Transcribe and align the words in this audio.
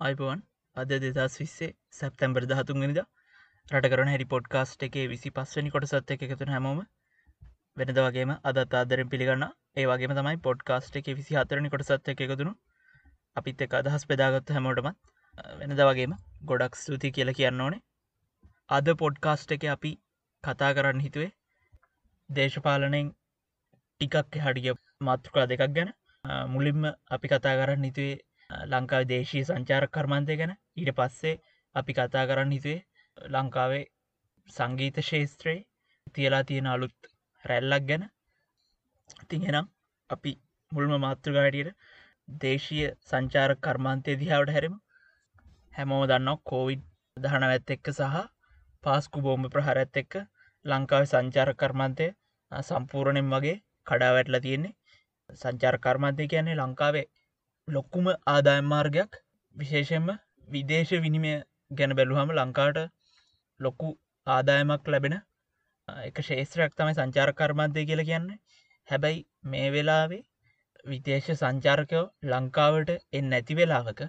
අයිපුවන් 0.00 0.42
අද 0.76 0.92
දෙදස් 0.94 1.36
විස්සේ 1.38 1.68
සැප්තැම්බර් 1.92 2.44
දහතුන්ගනිද 2.44 2.98
රට 3.68 3.88
කරන 3.92 4.10
හැරි 4.10 4.26
පොඩ්කාස්ට් 4.26 4.84
එකේ 4.86 5.06
විසි 5.12 5.30
පස්වනි 5.30 5.72
කොට 5.74 5.86
සත් 5.88 6.14
එක 6.14 6.20
එකතුන 6.26 6.52
හැමෝම 6.54 6.82
වෙනද 7.76 7.98
වගේම 7.98 8.32
අදත් 8.42 8.76
ආදරෙන් 8.80 9.10
පිළිගන්න. 9.14 9.42
ඒවාගේම 9.76 10.14
තමයි 10.14 10.38
පොඩ්කාස්ට් 10.44 10.98
එක 11.00 11.10
විසි 11.12 11.34
හතරනි 11.34 11.72
කොට 11.72 11.84
සත් 11.86 12.14
එක 12.14 12.22
එකතුුණු 12.26 12.52
අපිත් 13.36 13.64
එක 13.66 13.74
අදහස් 13.80 14.06
පෙදාගත්ත 14.06 14.54
හැමෝටමත් 14.56 15.10
වෙනද 15.62 15.82
වගේම 15.82 16.14
ගොඩක් 16.44 16.78
ස්තුති 16.82 17.10
කියල 17.10 17.34
කියන්න 17.34 17.60
ඕනේ. 17.60 17.82
අද 18.68 18.92
පොඩ්කාස්ට් 19.02 19.56
එක 19.58 19.68
අපි 19.74 19.92
කතා 20.44 20.70
කරන්න 20.74 21.04
හිතුවේ 21.06 21.32
දේශපාලනෙන් 22.30 23.10
ටිකක් 23.10 24.40
හඩිය 24.46 24.78
මාතෘකා 25.02 25.48
දෙකක් 25.48 25.68
ගැන. 25.72 25.92
මුලින්ම 26.48 26.90
අපි 27.10 27.26
කතා 27.28 27.58
කරන්න 27.58 27.90
හිතුවේ 27.90 28.16
ලංකාව 28.50 29.02
දේශී 29.08 29.44
සංචාර 29.44 29.84
කර්මන්තය 29.88 30.34
ගැන. 30.36 30.52
ඊට 30.76 30.90
පස්සේ 30.98 31.40
අපි 31.74 31.92
කතා 31.94 32.24
කරන්න 32.28 32.54
හිතුවේ 32.56 32.80
ලංකාවේ 33.28 33.84
සංගීත 34.48 35.00
ශේස්ත්‍රයේ 35.02 35.66
තියලා 36.14 36.44
තියෙන 36.44 36.66
අලුත් 36.66 36.96
රැල්ලක් 37.44 37.84
ගැන. 37.84 38.04
තිහෙනම් 39.28 39.66
අපි 40.10 40.32
මුල්ම 40.72 40.94
මාතෘගාටියට 40.98 41.76
දේශීය 42.40 42.88
සංචාර 43.02 43.52
කර්මාන්තය 43.58 44.16
දිහාවට 44.20 44.54
හැරම. 44.54 44.74
හැමෝම 45.72 46.06
දන්නවා 46.06 46.44
කෝවිඩ් 46.44 46.82
දහන 47.16 47.44
ඇත් 47.44 47.70
එක්ක 47.70 47.86
සහ 47.92 48.24
පාස්කු 48.84 49.18
බෝම්භ 49.20 49.52
ප්‍රහරඇත් 49.54 50.00
එක්ක 50.02 50.14
ලංකාව 50.64 51.04
සංචාර 51.06 51.50
කර්මාන්තය 51.54 52.08
සම්පූර්ණයෙන් 52.52 53.30
වගේ 53.30 53.56
කඩා 53.86 54.12
වැටලා 54.14 54.40
තියෙන්නේ. 54.40 54.74
සංචාර 55.30 55.76
කර්මාන්තය 55.78 56.22
කියන්නේ 56.26 56.56
ලංකාවේ 56.56 57.06
ලොක්කුම 57.68 58.06
ආදායම් 58.26 58.66
මාර්ගයක්. 58.66 59.12
විශේෂෙන්ම 59.54 60.08
විදේශ 60.48 60.92
විනිමය 61.04 61.32
ගැන 61.72 61.92
බැලුහම 61.94 62.30
ලංකාට 62.32 62.78
ලොක්කු 63.60 63.88
ආදායමක් 64.26 64.88
ලැබෙන 64.88 65.16
එක 65.88 66.20
ශේත්‍රයක් 66.22 66.72
තමයි 66.78 66.94
සංචාර 66.94 67.30
කර්මාන්තය 67.34 67.86
කියල 67.88 68.02
කියන්නේ. 68.04 68.38
හැබැයි 68.88 69.26
මේ 69.46 69.68
වෙලාවේ 69.70 70.22
විදේශ 70.84 71.30
සංචාරකයෝ 71.34 72.04
ලංකාවට 72.30 72.90
එන්න 73.12 73.30
නැති 73.32 73.54
වෙලාවක 73.54 74.00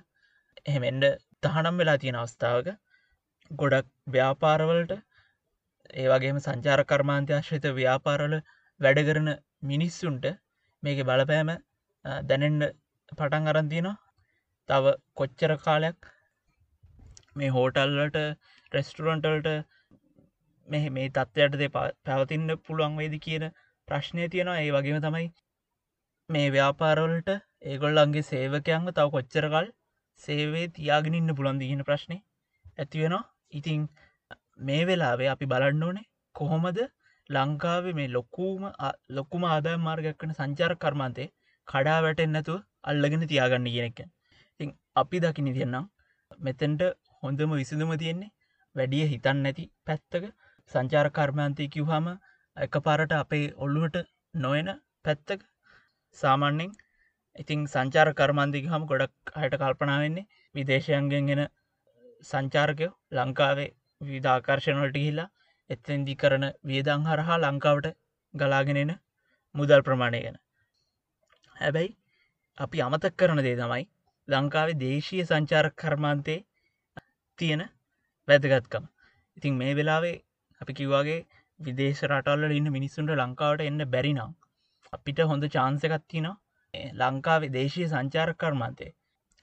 එහෙමෙන්ඩ 0.61 1.05
තහනම් 1.43 1.79
වෙලා 1.81 1.97
තියෙන 1.97 2.19
අවස්ථාවක 2.21 2.67
ගොඩක් 3.51 3.87
ව්‍යාපාරවලට 4.07 4.91
ඒවගේම 5.95 6.39
සංචාර 6.39 6.81
කර්මාන්තයශ්‍රිත 6.85 7.65
ව්‍යාපාරල 7.75 8.35
වැඩ 8.79 8.99
කරන 9.07 9.29
මිනිස්සුන්ට 9.63 10.25
මේක 10.83 10.99
බලපෑම 11.05 11.49
දැනෙන්ඩ 12.25 12.63
පටන් 13.11 13.51
අරන්තිනවා 13.51 13.97
තව 14.69 14.93
කොච්චර 15.15 15.53
කාලයක් 15.59 16.09
මේ 17.35 17.49
හෝටල්ලට 17.49 18.17
රෙස්ටරන්ටල්ට 18.71 19.49
මෙ 20.67 20.79
මේ 20.91 21.09
තත්ත්වයටද 21.11 21.63
පැවතින්න 22.05 22.55
පුළුවන් 22.59 22.97
වේද 22.97 23.15
කියන 23.19 23.45
ප්‍රශ්නය 23.87 24.29
තියෙනවා. 24.29 24.59
ඒ 24.59 24.71
වගේම 24.71 24.99
තමයි 25.01 25.27
මේ 26.29 26.49
ව්‍යාපාරවලට 26.51 27.29
ඒගොල්ලන්ගේ 27.65 28.25
සේවකයන්ව 28.25 28.91
තව 28.91 29.07
කොච්චරකල් 29.09 29.69
සේවේ 30.21 30.67
තියාගෙන 30.71 31.15
ඉන්න 31.15 31.35
පුළන්ද 31.35 31.63
කියන 31.63 31.81
ප්‍රශ්නය 31.83 32.17
ඇතිවෙනවා 32.77 33.23
ඉතිං 33.51 33.81
මේ 34.61 34.85
වෙලාවේ 34.85 35.29
අපි 35.29 35.47
බලන්න 35.47 35.83
ඕනේ 35.83 36.07
කොහොමද 36.35 36.79
ලංකාවේ 37.29 37.93
මේ 37.93 38.09
ලොක්කූම 38.09 38.63
ලොකුම 39.11 39.43
ආදාය 39.47 39.77
මාර්ගයක් 39.79 40.23
වන 40.23 40.35
සංචාර 40.35 40.75
කර්මාන්තේ 40.77 41.27
කඩා 41.69 41.99
වැටෙන් 42.01 42.31
නැතුව 42.31 42.59
අල්ලගෙන 42.83 43.23
තියාගන්න 43.27 43.69
කියනෙක 43.69 43.99
ති 44.59 44.65
අපි 44.95 45.17
දකිනි 45.19 45.53
තියන්නම් 45.53 45.89
මෙතැන්ට 46.41 46.83
හොඳම 47.23 47.53
විසිදුම 47.53 47.91
තියෙන්නේ 47.97 48.31
වැඩිය 48.75 49.05
හිතන් 49.07 49.37
නැති 49.39 49.65
පැත්තක 49.85 50.25
සංචාර 50.71 51.07
කර්මාන්තය 51.11 51.67
කිව්හම 51.69 52.07
එක 52.57 52.75
පාරට 52.81 53.13
අපේ 53.13 53.45
ඔල්ලුවට 53.57 53.97
නොයන 54.35 54.69
පැත්තක 55.05 55.41
සාමාන්‍යෙන් 56.17 56.71
ඉතිං 57.35 57.61
සංචාර 57.67 58.09
කර්මාන්තික 58.13 58.65
හම 58.65 58.83
ගොඩක් 58.85 59.33
හයට 59.35 59.55
කල්පනාවෙන්නේ 59.57 60.27
විදේශයන්ගෙන් 60.55 61.29
ගෙන 61.29 61.43
සංචාරකයෝ 62.23 62.93
ලංකාවේ 63.13 63.69
විධාකර්ශණවලට 64.01 64.97
හිල්ලා 64.97 65.29
එත්තෙන්දි 65.69 66.15
කරන 66.15 66.45
වියදං 66.63 67.07
හරහා 67.07 67.37
ලංකාවට 67.39 67.87
ගලාගෙනෙන 68.33 68.91
මුදල් 69.55 69.81
ප්‍රමාණය 69.81 70.19
ගැන. 70.21 70.37
හැබැයි 71.59 71.91
අපි 72.57 72.81
අමතක් 72.81 73.15
කරන 73.15 73.41
දේ 73.41 73.55
තමයි 73.55 73.85
ලංකාවේ 74.27 74.77
දේශීය 74.77 75.25
සංචාර 75.25 75.67
කර්මාන්තයේ 75.73 76.39
තියෙන 77.39 77.63
වැදගත්කම. 78.27 78.83
ඉතින් 79.37 79.53
මේ 79.53 79.73
වෙලාවේ 79.75 80.15
අපි 80.61 80.73
කිව්වාගේ 80.73 81.19
විදේශ 81.59 82.03
රටල්ල 82.05 82.51
ඉන්න 82.51 82.69
මිනිස්සුන්ට 82.71 83.15
ලංකාවට 83.15 83.65
එන්න 83.65 83.87
බැරිනම් 83.87 84.35
අපිට 84.93 85.19
හොඳ 85.25 85.49
චාන්සකත්තිනවා 85.49 86.37
ලංකාවේ 87.01 87.51
දේශීය 87.51 87.87
සංචාර 87.87 88.29
කර්මාන්තය. 88.35 88.87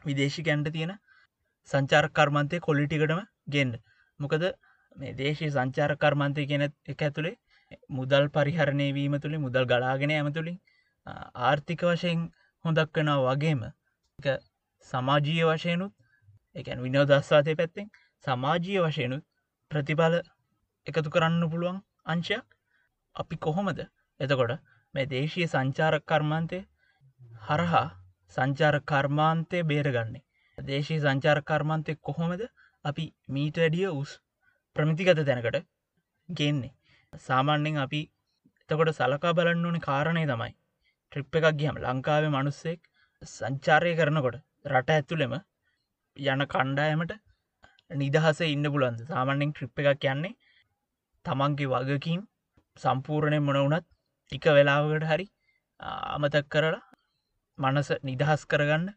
විදේශිකැන්ට 0.04 0.70
තියෙන 0.72 0.92
සංචාර 1.68 2.06
කර්මාන්තය 2.10 2.56
කොල්ලිටිකටම 2.60 3.20
ගෙන්ඩ 3.48 3.82
මොකද 4.20 4.44
මේ 4.96 5.12
දේශී 5.14 5.50
සංචාර 5.50 5.92
කර්මාන්තය 5.96 6.46
කියෙන 6.46 6.64
එක 6.64 7.00
ඇතුළේ 7.00 7.36
මුදල් 7.90 8.26
පරිහරණය 8.30 8.88
වීම 8.92 9.16
තුළි 9.18 9.38
මුදල් 9.38 9.64
ගලාගෙන 9.64 10.12
ඇමතුළින් 10.12 10.58
ආර්ථික 11.06 11.82
වශයෙන් 11.82 12.22
හොඳක් 12.64 12.90
වෙනවා 12.94 13.34
වගේම. 13.34 13.62
සමාජීය 14.88 15.44
වශයනුත් 15.44 15.92
එකන් 16.56 16.82
විනෝදස්වාතය 16.82 17.54
පැත්තෙන් 17.54 17.88
සමාජීය 18.24 18.80
වශයනුත් 18.86 19.24
ප්‍රතිඵල 19.70 20.16
එකතු 20.86 21.08
කරන්න 21.10 21.44
පුළුවන් 21.50 21.78
අංශයක්. 22.06 22.46
අපි 23.16 23.36
කොහොමද? 23.38 23.80
එතකොට 24.20 24.52
මේ 24.94 25.06
දේශීය 25.06 25.48
සංචාරක 25.48 26.04
කර්මාන්තය 26.04 26.60
හරහා 27.48 27.86
සංචාර 28.36 28.76
කර්මාන්තය 28.82 29.62
බේරගන්නේ. 29.62 30.24
දේශී 30.58 31.00
සංචාර 31.00 31.38
කර්මාන්තය 31.42 31.98
කොහොමද? 32.02 32.42
අපි 32.84 33.04
මීට 33.28 33.56
වැඩිය 33.56 33.88
උස් 33.92 34.12
ප්‍රමිතිගත 34.76 35.24
තැනකට 35.24 35.58
ගෙන්නේ. 36.28 36.74
සාමාන්‍යෙන් 37.12 37.76
අපි 37.78 38.00
එතකොට 38.70 38.94
සලකා 38.94 39.32
බලන්න 39.32 39.66
ඕනි 39.66 39.80
කාරණය 39.80 40.24
තමයි 40.26 40.54
ට්‍රිප් 41.12 41.36
එකක් 41.38 41.58
ගියම 41.58 41.76
ලංකාවේ 41.82 42.32
මනුස්සෙක් 42.32 42.80
සංචාරය 43.22 43.92
කරනකොට 43.94 44.36
රට 44.66 44.90
ඇතුළෙම 44.92 45.34
යන 46.16 46.42
කණ්ඩායමට 46.46 47.12
නිදහස 47.94 48.40
ඉන්න 48.46 48.68
පුලන්ද 48.68 49.00
සාමාන්‍යෙන් 49.06 49.52
ට්‍රිප් 49.52 49.82
එකක් 49.82 50.00
කියන්නේ 50.00 50.34
තමන්ගේ 51.24 51.70
වගකින් 51.74 52.20
සම්පූර්ණය 52.76 53.38
මොන 53.40 53.58
වනත් 53.58 53.84
ටික 53.84 54.46
වෙලාවකට 54.50 55.06
හරි 55.06 55.26
අමතක් 55.80 56.46
කරලා 56.48 56.84
මනස 57.58 57.90
නිදහස් 58.02 58.42
කරගන්න 58.46 58.88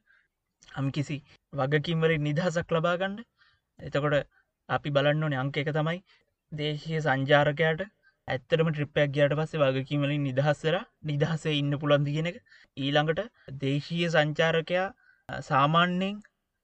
අම 0.74 0.88
කිසි 0.91 1.18
වගකින්වලින් 1.53 2.24
නිදහසක් 2.24 2.72
ලබාගන්න 2.72 3.16
එතකොට 3.80 4.18
අපි 4.70 4.90
බලන්න 4.91 5.24
ඕන 5.24 5.36
අංක 5.36 5.58
එක 5.58 5.72
තමයි 5.72 6.00
දේශය 6.52 7.00
සංචාරකයට 7.00 7.81
ඇත්තරම 8.29 8.69
ට්‍රිප්පයක් 8.69 9.12
ගයාට 9.12 9.35
පස්සේ 9.35 9.62
වගකීමලින් 9.63 10.23
නිදහස්සර 10.23 10.78
නිදහසේ 11.06 11.56
ඉන්න 11.56 11.73
පුළන්දි 11.78 12.16
කියෙනෙක 12.16 12.38
ඊළඟට 12.78 13.22
දේශීය 13.62 14.09
සංචාරකයා 14.09 14.88
සාමාන්‍යයෙන් 15.44 16.17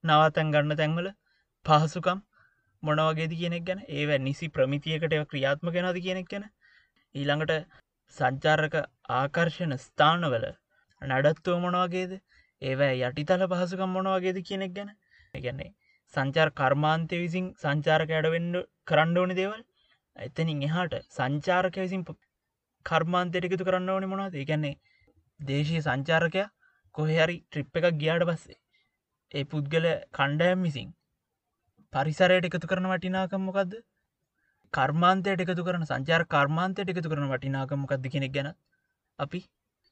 නවතැන් 0.03 0.51
ගන්න 0.51 0.77
තැන්වල 0.77 1.07
පහසුකම් 1.65 2.19
මොනවගේද 2.83 3.33
කියනෙක් 3.33 3.63
ගැන 3.63 3.81
ඒව 3.91 4.11
නිසි 4.19 4.49
ප්‍රමිතියකට 4.49 5.15
ක්‍රියාත්ම 5.29 5.71
කෙනද 5.71 5.99
කියනෙක් 5.99 6.27
ගැන. 6.27 6.45
ඊළඟට 7.15 7.53
සංචාරක 8.13 8.75
ආකර්ශණ 9.11 9.75
ස්ථානවල 9.79 10.45
නඩත්තුව 11.01 11.57
මොනවගේද 11.59 12.13
ඒවැ 12.61 12.91
යටිතල 13.01 13.45
පහසුකම් 13.47 13.91
මොනවගේද 13.91 14.39
කියනෙක් 14.43 14.73
ගැන. 14.73 14.91
ගැන්නේ 15.37 15.71
සංචාර 16.13 16.49
කර්මාන්තය 16.53 17.21
විසින් 17.21 17.47
සංචාරක 17.57 18.11
ඇඩවෙන්න 18.11 18.53
කරන්න 18.85 19.17
ඕනි 19.17 19.35
දේවල්. 19.35 19.61
එතනින් 20.15 20.61
එහාට 20.61 20.93
සංචාරකය 21.09 21.79
විසින් 21.79 22.03
කර්මාන්තයට 22.85 23.47
එකතු 23.47 23.63
කරන්න 23.63 23.89
ඕන 23.89 24.05
මොනවද? 24.07 24.35
ඒගැන්නේ 24.35 24.75
දේශය 25.39 25.81
සංචාරකයා 25.81 26.47
කොහරි 26.95 27.35
ට්‍රිප් 27.41 27.79
එකක් 27.79 27.97
ගියාට 27.97 28.25
පස්සේ 28.25 28.61
ඒ 29.31 29.43
පුද්ගල 29.45 29.87
කණ්ඩෑම් 30.13 30.61
විසින් 30.61 30.89
පරිසරයට 31.93 32.47
එකතු 32.47 32.67
කරන 32.67 32.87
වටිනාකම්මොකක්ද 32.91 33.73
කර්මාන්තයට 34.73 35.43
එකතු 35.43 35.63
කරන 35.63 35.83
සංචාර 35.83 36.23
කර්මාන්තයට 36.27 36.91
එකතු 36.93 37.11
කරන 37.11 37.27
වටිනාකමොකක්ද 37.27 38.07
කෙනෙක් 38.09 38.33
ගැන 38.33 38.49
අපි 39.19 39.41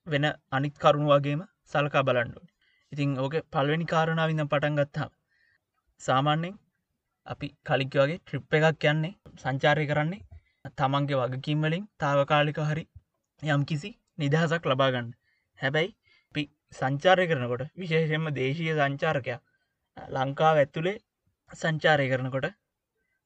වෙන 0.07 0.25
අනිත් 0.51 0.75
කරුණු 0.77 1.09
වගේම 1.11 1.41
සලකා 1.65 2.03
බලන්නුව 2.03 2.45
ඉතිං 2.91 3.17
ඕක 3.17 3.35
පල්වෙනි 3.49 3.85
කාරණාවිඳ 3.85 4.45
පටන් 4.45 4.79
ගත්තා 4.79 5.09
සාමාන්‍යෙන් 6.01 6.55
අපි 7.27 7.47
කලික් 7.63 7.95
වගේ 7.95 8.19
ට්‍රිප් 8.19 8.59
එකක් 8.61 8.85
යන්නේ 8.85 9.13
සංචාරය 9.33 9.85
කරන්නේ 9.85 10.21
තමන්ගේ 10.77 11.19
වගකින්වලින් 11.23 11.85
තාවකාලික 11.99 12.59
හරි 12.61 12.83
යම් 13.43 13.63
කිසි 13.63 13.89
නිදහසක් 14.17 14.63
ලබාගන්න 14.65 15.09
හැබැයි 15.59 15.91
පි 16.35 16.43
සංචාරය 16.73 17.25
කරනකොට 17.27 17.63
විශේෂෙන්ම 17.75 18.29
දේශීය 18.31 18.75
සංචාරකයා 18.75 19.39
ලංකාව 19.97 20.57
ඇත්තුළේ 20.57 20.97
සංචාරය 21.51 22.07
කරනකොට 22.09 22.47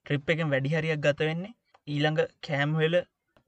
ට්‍රිප් 0.06 0.30
එකෙන් 0.30 0.50
වැඩිහරියක් 0.50 1.02
ගත 1.02 1.20
වෙන්නේ 1.24 1.56
ඊළඟ 1.88 2.22
කෑම්වෙල 2.42 2.96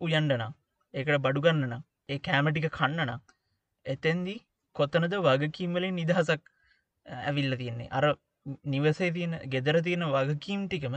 උයන්ඩනම් 0.01 0.53
ඒකට 0.93 1.19
බඩු 1.19 1.41
ගන්නනම් 1.41 1.83
ඒ 2.09 2.19
කෑමටික 2.19 2.67
කන්නනම් 2.71 3.19
එතැන්දී 3.85 4.39
කොත්තනද 4.75 5.15
වගකීම්වලින් 5.19 5.95
නිදහසක් 5.95 6.41
ඇවිල්ල 7.05 7.55
තියෙන්නේ? 7.55 7.89
අර 7.89 8.05
නිවසේ 8.65 9.11
තියෙන 9.11 9.33
ගෙදර 9.47 9.81
තියෙන 9.81 10.05
වගකීම් 10.07 10.61
ටිකම 10.65 10.95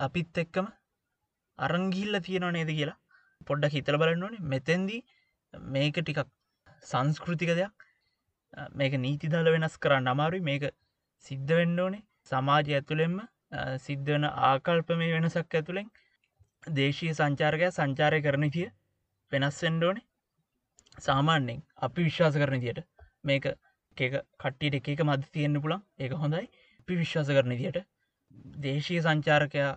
අපිත් 0.00 0.38
එක්කම 0.38 0.66
අරංගිල්ල 1.66 2.20
තියෙනවා 2.26 2.56
නේද 2.58 2.70
කියලා 2.78 2.98
පොඩ්ඩක් 3.48 3.76
හිතල 3.76 4.00
බලන්න 4.02 4.26
ඕනේ. 4.26 4.44
මෙතැන්දී 4.54 5.00
මේක 5.74 5.96
ටිකක් 5.98 6.28
සංස්කෘතික 6.84 7.52
දෙයක්. 7.60 7.74
මේක 8.78 8.92
නීතිදල 9.06 9.50
වෙනස් 9.56 9.76
කරන්න 9.84 10.12
අමාරුයි. 10.14 10.46
මේක 10.50 10.64
සිද්ධ 11.26 11.52
වෙන්න 11.58 11.78
ඕනේ. 11.86 12.04
සමාජය 12.30 12.76
ඇතුළෙෙන්ම 12.78 13.18
සිද්ධ 13.86 14.08
වන 14.08 14.26
ආකල්ප 14.50 14.90
මේ 15.00 15.14
වෙනසක් 15.16 15.58
ඇතුළෙන් 15.58 15.88
දේශීය 16.76 17.14
සංචාරකය 17.18 17.68
සංචාරය 17.70 18.20
කරන 18.26 18.46
තිය 18.56 18.68
වෙනස් 19.32 19.58
වෙන්ඩෝනේ 19.64 20.06
සාමාන්‍යෙන් 20.98 21.62
අපි 21.86 22.06
විශ්වාස 22.08 22.36
කරන 22.42 22.60
තියට 22.64 22.80
මේක 23.24 23.46
එක 23.96 24.14
කට්ටියට 24.42 24.76
එක 24.80 24.88
එක 24.94 25.00
මද 25.06 25.30
තියෙන්න්න 25.34 25.62
පුළන් 25.64 25.82
ඒක 25.98 26.12
හොඳයි. 26.22 26.46
අපි 26.80 27.00
විශ්වාස 27.02 27.32
කරන 27.36 27.56
තියට 27.60 27.78
දේශීය 28.64 29.02
සංචාරකයා 29.06 29.72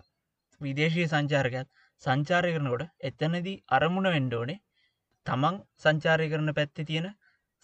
විදේශී 0.60 1.06
සංචාරකයත් 1.06 1.68
සංචාරය 2.02 2.52
කරනකොට 2.54 2.84
එතනදී 3.02 3.56
අරමුණ 3.70 4.08
වෙන්ඩෝනේ 4.10 4.58
තමන් 5.26 5.60
සංචාරය 5.82 6.26
කරන 6.28 6.54
පැත්ති 6.54 6.84
තියෙන 6.84 7.08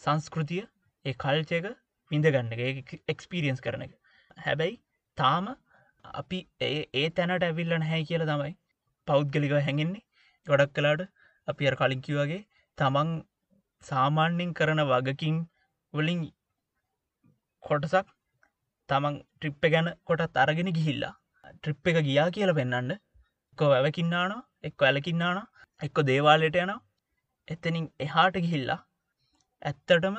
සංස්කෘතිය 0.03 0.63
ඒ 1.05 1.15
කල්චයක 1.15 1.67
විඳගන්න 2.11 2.53
එක්ස්පිරියන්ස් 3.09 3.61
කරන 3.61 3.87
එක. 3.87 3.93
හැබැයි 4.39 4.77
තාම 5.19 5.51
අපි 6.15 6.39
ඒ 6.61 6.83
ඒ 6.95 7.09
තැනට 7.11 7.47
ඇවිල්ලන 7.49 7.85
හැ 7.85 8.03
කියල 8.05 8.25
තමයි 8.27 8.53
පෞද්ගලික 9.09 9.55
හැඟෙන්නේ. 9.59 10.07
ගොඩක් 10.47 10.75
කලාට 10.77 11.03
අපි 11.49 11.71
අර 11.71 11.75
කලින්කි 11.75 12.19
වගේ 12.19 12.41
තමන් 12.79 13.11
සාමාන්‍යෙන් 13.83 14.55
කරන 14.55 14.83
වගකින් 14.87 15.39
වලින් 15.95 16.21
කොටසක් 17.63 18.15
තමන් 18.89 19.17
ට්‍රිප්ප 19.21 19.65
ගැන 19.69 19.89
කොටත් 20.05 20.37
අරගෙන 20.37 20.71
ගිහිල්ලා 20.73 21.15
ට්‍රිප් 21.65 21.89
එක 21.91 21.99
ගියා 22.05 22.29
කියල 22.31 22.51
පෙන්න්න 22.55 22.93
එක්කො 22.93 23.67
වැැවකින්නාන 23.71 24.37
එක්ක 24.65 24.83
ඇලකින්නාන 24.83 25.41
එක්කො 25.81 26.05
දේවාලට 26.05 26.57
යන 26.59 26.73
එතනින් 27.49 27.87
එහාට 28.01 28.37
ගිහිල්ලා 28.39 28.79
ඇත්තටම 29.63 30.17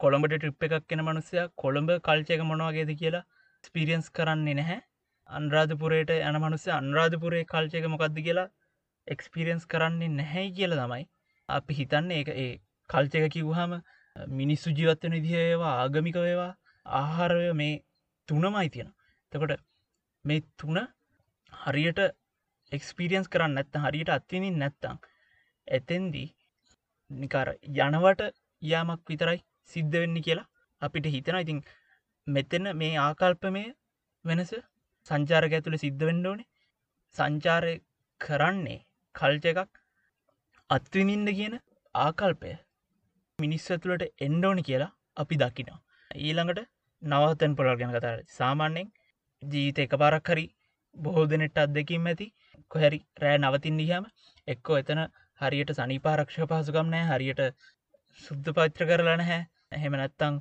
කොළඹට 0.00 0.34
ට්‍රිප් 0.34 0.66
එකක් 0.68 0.88
කෙන 0.88 1.02
මනුස්සය 1.02 1.44
කොළඹ 1.56 1.92
කල්චයක 2.00 2.42
මොනවාගේද 2.44 2.90
කියලා 2.94 3.22
ස්පිරියන්ස් 3.64 4.08
කරන්නේ 4.10 4.56
නැහැ. 4.56 4.80
අන්රාධපුරයට 5.28 6.10
යන 6.16 6.38
මනුස්සේ 6.38 6.74
අන්රාධපුරේ 6.74 7.44
කල්චයක 7.46 7.86
මොකක්ද 7.92 8.18
කියලා 8.20 8.48
එක්ස්පිරියන්ස් 9.06 9.64
කරන්නේ 9.66 10.10
නැහැ 10.10 10.46
කියල 10.50 10.74
තමයි 10.74 11.06
අපි 11.48 11.78
හිතන්නේ. 11.78 12.20
ඒ 12.22 12.36
ඒ 12.40 12.52
කල්චක 12.90 13.30
කිව්හම 13.30 13.78
මිනිස්සු 14.34 14.72
ජීවත්වන 14.72 15.16
දිහේවා 15.22 15.72
ආගමික 15.76 16.20
වේවා 16.20 16.52
ආහාරය 16.86 17.48
මේ 17.54 17.72
තුනමයි 18.28 18.68
තියෙන. 18.70 18.92
තකොට 19.32 19.66
මේ 20.26 20.44
තුන 20.58 20.78
හරියට 21.52 22.00
එක්ස්පිරියන්ස් 22.72 23.28
කරන්න 23.28 23.60
ඇත්ත 23.60 23.80
හරියට 23.84 24.10
අත්තිනින් 24.10 24.58
නැත්තං 24.58 25.02
ඇතෙන්දී 25.68 26.28
නිකාර 27.10 27.48
යනවට 27.80 28.22
යාමක් 28.62 29.02
විතරයි 29.06 29.40
සිද්ධ 29.70 29.96
වෙන්න 29.96 30.18
කියලා 30.20 30.48
අපිට 30.82 31.06
හිතන 31.08 31.38
ඉතින් 31.38 31.60
මෙතන 32.26 32.72
මේ 32.76 32.94
ආකල්පමය 32.98 33.64
වෙනස 34.24 34.52
සංචාරක 35.06 35.52
ඇතුළ 35.52 35.78
සිද්ධ 35.78 36.04
වෙන්න 36.08 36.26
ඕනේ. 36.26 36.48
සංචාරය 37.16 37.74
කරන්නේ 38.20 38.78
කල්ච 39.14 39.44
එකක් 39.52 39.80
අත්විනින්ද 40.70 41.28
කියන 41.38 41.54
ආකල්පය 41.94 42.52
මිනිස්ස 43.38 43.66
ඇතුළට 43.70 44.04
එන්ඩෝනි 44.20 44.62
කියලා 44.62 44.92
අපි 45.16 45.40
දකිනවා. 45.42 45.80
ඊළඟට 46.10 46.60
නවතැන් 47.02 47.56
පොරල් 47.58 47.78
ගැන 47.80 47.94
කතාර 47.96 48.18
සාමාන්‍යෙන් 48.38 48.88
ජීවිත 49.42 49.78
එක 49.80 49.96
පාරක් 49.96 50.28
හරි 50.28 50.46
බොහෝ 50.96 51.26
දෙනෙට 51.26 51.58
අත්දකිම් 51.58 52.06
ඇති. 52.06 52.26
කොහැරි 52.70 52.98
රෑ 53.22 53.38
නවතින් 53.38 53.80
දිහම 53.80 54.04
එක්කෝ 54.48 54.76
එතන 54.76 55.00
හරියට 55.40 55.72
සනිපාරක්ෂ 55.74 56.38
පහසුකම් 56.44 56.88
නෑ 56.88 57.04
හරියට 57.10 57.42
සුද්ධ 58.20 58.50
පත්‍ර 58.52 58.88
කරලා 58.88 59.16
නැහැ. 59.16 59.40
එහෙම 59.72 59.94
නැත්තං 59.94 60.40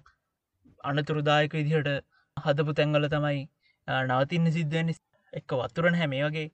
අනතුරුදායක 0.84 1.54
විදිහට 1.54 1.92
හදපු 2.38 2.74
තැංගල 2.74 3.08
තමයි 3.10 3.44
නවතින්න 3.88 4.52
සිද්ධවෙන්න 4.52 4.92
එක්ක 5.34 5.56
වත්තුරන 5.60 5.96
හැ 5.96 6.08
මේ 6.08 6.26
වගේ 6.26 6.48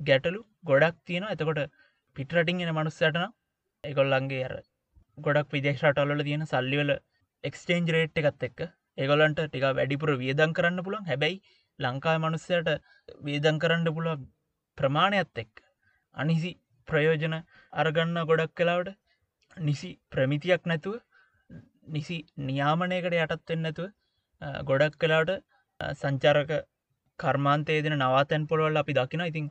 ගැටලු 0.00 0.40
ගොඩක් 0.64 0.98
තියෙන 1.04 1.26
එතකොට 1.28 1.60
පිටරටින් 2.16 2.62
එන 2.62 2.74
මනුස්සයටන 2.74 3.24
එකොල්ලන්ගේ 3.84 4.44
අර 4.44 4.54
ගොඩක් 5.18 5.50
විදේශටල්ල 5.50 6.22
තියෙන 6.22 6.44
සල්ලිවල 6.46 6.92
එක්ස්ටේන්ජ් 7.44 7.90
රේට් 7.90 8.22
එකත් 8.22 8.46
එක්ක 8.48 8.60
ඒගොලන්ට 8.98 9.42
ටික 9.42 9.66
වැඩිපුර 9.70 10.12
වියදන් 10.16 10.56
කරන්න 10.56 10.84
පුළන් 10.86 11.06
හැබැයි 11.06 11.38
ලංකාය 11.82 12.18
මනුස්සයට 12.18 12.70
වේදන් 13.22 13.58
කරන්න 13.58 13.88
පුළ 13.90 14.10
ප්‍රමාණයත් 14.78 15.38
එක් 15.38 15.62
අනිසි 16.16 16.52
ප්‍රයෝජන 16.88 17.36
අරගන්න 17.72 18.18
ගොඩක් 18.26 18.52
කලාවට 18.54 18.92
නිසි 19.56 19.90
ප්‍රමිතියක් 20.10 20.62
නැතුව 20.64 21.00
නිසි 21.88 22.18
නියාමනයකට 22.42 23.16
යටත්වෙන්න 23.16 23.62
නැතුව 23.62 23.88
ගොඩක් 24.64 24.98
කලාට 24.98 25.32
සංචාරක 25.94 26.52
කර්මාන්තේ 27.18 27.82
දෙන 27.82 27.98
නවාතැන් 27.98 28.46
පොළොවල් 28.46 28.76
අපි 28.76 28.94
දකින 28.94 29.22
ඉතින් 29.22 29.48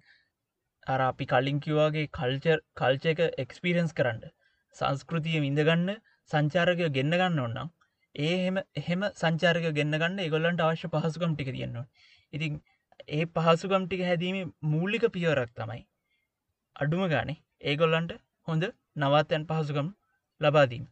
අර 0.88 1.02
අපි 1.02 1.26
කලින්කිවාගේ 1.28 2.08
කල්චර් 2.10 2.60
කල්ච 2.76 3.06
එක 3.06 3.20
එක්ස්පිරන්ස් 3.38 3.94
කරන්න 3.94 4.24
සංස්කෘතිය 4.76 5.40
විඳගන්න 5.40 5.92
සංචාරකය 6.32 6.90
ගෙන්න්න 6.90 7.14
ගන්න 7.14 7.40
ඔන්නම් 7.42 7.72
ඒහෙම 8.16 8.58
එහෙම 8.76 9.04
සංචාරක 9.14 9.68
ගෙන්න්න 9.72 9.98
ගන්න 9.98 10.20
ඒගොල්ලන්ට 10.20 10.62
අවශ්‍ය 10.62 10.90
පහසුකම් 10.90 11.36
ටික 11.36 11.52
තියෙන්නවා 11.52 11.86
ඉතින් 12.34 12.54
ඒ 13.10 13.26
පහසුකම් 13.36 13.84
ටික 13.86 14.04
හැදීම 14.04 14.38
මූල්ලික 14.66 15.06
පියවරක් 15.10 15.52
තමයි 15.56 15.82
අඩුම 16.76 17.04
ගානේ 17.10 17.40
ඒගොල්ලන්ට 17.64 18.14
හොඳ 18.48 18.64
නවත්තයන් 18.98 19.48
පහසුකම් 19.48 19.88
ලබාදීම 20.42 20.86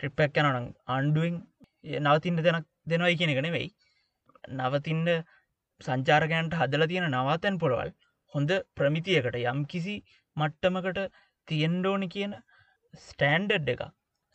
ට්‍රිප්පැක් 0.00 0.38
යනනම් 0.40 0.68
අන්ඩුවෙන් 0.88 1.36
නවතින්න 2.02 2.38
දෙනක් 2.38 2.66
දෙනවයි 2.86 3.16
කියෙන 3.16 3.30
එක 3.30 3.40
නෙවෙයි. 3.40 3.68
නවතින්න 4.52 5.08
සංචාරකයන්ට 5.80 6.54
හදල 6.54 6.84
තියෙන 6.86 7.06
නවාතැන් 7.10 7.58
පොළවල් 7.58 7.92
හොඳ 8.34 8.50
ප්‍රමිතියකට 8.76 9.38
යම් 9.42 9.60
කිසි 9.66 9.94
මට්ටමකට 10.36 11.00
තියෙන්ඩෝනි 11.48 12.08
කියන 12.08 12.34
ස්ටෑන්ඩඩ් 12.94 13.72
එක 13.74 13.82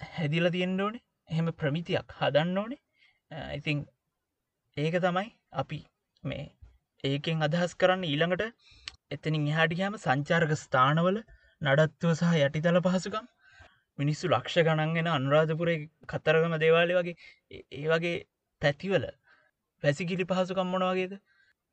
හැදිල 0.01 0.49
තියෙන්ඩෝනේ 0.51 1.03
එහෙම 1.29 1.51
ප්‍රමිතියක් 1.55 2.17
හදන්න 2.19 2.57
ඕනේ. 2.57 2.81
ඉතිං 3.53 3.85
ඒක 4.77 4.97
තමයි 5.01 5.29
අපි 5.53 5.79
මේ 6.27 6.45
ඒකෙන් 7.03 7.43
අදහස් 7.43 7.73
කරන්න 7.75 8.05
ඊළඟට 8.05 8.45
එතනින් 9.11 9.47
එහාටිකෑම 9.47 9.97
සංචාර්ක 9.99 10.53
ස්ථානවල 10.57 11.19
නඩත්තුව 11.61 12.13
සහ 12.13 12.39
යටිතල 12.39 12.79
පහසුකම් 12.83 13.27
මිනිස්සු 13.99 14.29
ලක්ෂ 14.29 14.65
ගණන්ගෙන 14.65 15.07
අනුරාධපුරේ 15.09 15.77
කතරගම 16.07 16.55
දේවාලය 16.57 16.97
වගේ 16.97 17.15
ඒ 17.51 17.87
වගේ 17.87 18.17
පැතිවල 18.61 19.05
පැසිකිලි 19.83 20.25
පහසුකම් 20.25 20.67
මොන 20.67 20.85
වගේද? 20.87 21.13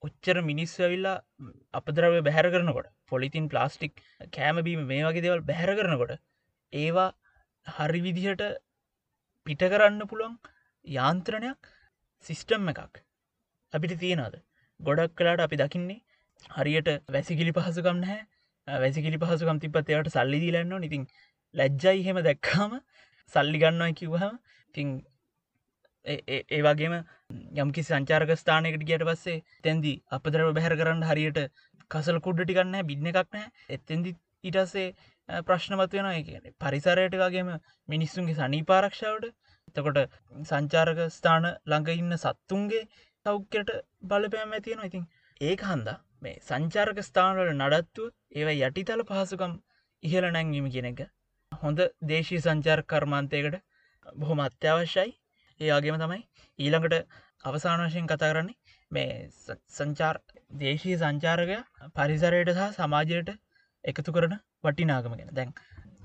ඔච්චර 0.02 0.36
මිනිස්ස 0.42 0.74
ඇවිල්ලා 0.78 1.16
අපදරව 1.74 2.16
බැහැර 2.20 2.48
කරනකොට 2.50 2.88
පොලිතින් 3.06 3.46
ප්ලාස්ටික් 3.48 4.02
කෑමබීම 4.32 4.82
මේ 4.86 5.04
වගේ 5.04 5.24
දෙවල් 5.26 5.42
බැහැර 5.42 5.72
කරනකොට 5.74 6.12
ඒවා 6.72 7.08
හරි 7.66 8.00
විදිහට 8.00 8.44
පිට 9.46 9.64
කරන්න 9.66 10.00
පුළුවන් 10.06 10.36
යාන්ත්‍රණයක් 10.84 11.72
සිිස්ටම් 12.26 12.68
එකක්. 12.68 12.94
අපිට 13.74 13.94
තියෙනද 13.98 14.36
ගොඩක් 14.80 15.14
කලාට 15.14 15.40
අපි 15.40 15.56
දකින්නේ 15.56 16.00
හරියට 16.52 16.90
වැසිකිලි 17.08 17.52
පහසුකම් 17.52 17.98
නැහැ. 17.98 18.20
වැසිකිලි 18.68 19.18
පහසුකම් 19.18 19.60
තිපත් 19.60 19.90
එයට 19.90 20.10
සල්ලි 20.10 20.40
දීලන්න 20.40 20.84
ඉතින් 20.84 21.08
ලැජ්ජයි 21.54 22.04
හෙම 22.04 22.20
දැක්කාම 22.22 22.78
සල්ලි 23.32 23.58
ගන්නවා 23.58 23.92
කිව්හම 23.94 24.38
තිං 24.74 24.94
ඒ 26.04 26.60
වගේම 26.62 26.94
යම්කි 27.58 27.82
සංචාරක 27.82 28.34
ස්ථානයකට 28.36 28.84
ගියට 28.84 29.04
පස්සේ 29.04 29.38
තැන්දි 29.64 29.94
අපදරව 30.12 30.52
බැහර 30.52 30.76
කරන්න 30.76 31.04
හරියට 31.04 31.40
කසල් 31.90 32.20
කුඩ්ඩ 32.20 32.44
ටිකන්න 32.44 32.76
බින්න 32.84 33.10
එකක් 33.12 33.30
නෑ 33.32 33.46
එත්තෙන්දි 33.70 34.12
ඉටස්සේ 34.44 34.88
ප්‍රශ්නමත් 35.44 35.96
වෙන 35.96 36.10
කියන 36.24 36.52
පරිසරයට 36.58 37.16
වගේම 37.16 37.50
මිනිස්සුන්ගේ 37.88 38.36
සනීපාරක්ෂාවට. 38.36 39.32
එතකොට 39.68 39.98
සංචාරක 40.44 41.00
ස්ථාන 41.10 41.46
ළඟ 41.64 41.90
ඉන්න 41.94 42.16
සත්තුන්ගේ 42.18 42.82
සෞඛ්‍යයට 43.26 43.70
බලපෑම් 44.04 44.50
ඇතියෙන 44.52 44.84
ඉතින්. 44.84 45.04
ඒක 45.40 45.62
හන්දා. 45.64 45.98
මේ 46.22 46.40
සංචාරක 46.42 46.98
ස්ථානවල 47.02 47.50
නඩත්තුව 47.52 48.08
ඒව 48.34 48.48
යටිතල 48.58 49.02
පහසුකම් 49.04 49.52
ඉහල 50.02 50.26
නැංවීම 50.28 50.66
කියන 50.70 50.88
එක. 50.90 51.00
හොඳ 51.52 51.80
දේශී 52.04 52.40
සංචාර 52.40 52.80
කර්මාන්තයකට 52.84 53.56
බොහොම 54.16 54.40
අත්‍යවශ්‍යයි. 54.40 55.14
ඒ 55.60 55.70
වගේම 55.72 55.98
තමයි 55.98 56.20
ඊළඟට 56.58 56.96
අවසාන 57.44 57.84
වශයෙන් 57.84 58.06
කතා 58.06 58.30
කරන්නේ 58.30 58.56
මේ 58.90 59.08
සංචාර් 59.70 60.16
දේශී 60.58 60.96
සංචාරකය 60.96 61.58
පරිසරයට 61.94 62.52
සහ 62.52 62.78
සමාජයට 62.78 63.34
එකතු 63.84 64.10
කරන 64.12 64.36
වටිනාගම 64.62 65.14
ගෙන. 65.14 65.30
දැන් 65.32 65.50